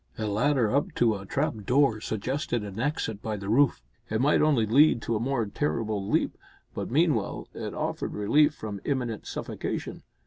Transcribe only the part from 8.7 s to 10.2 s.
imminent suffocation.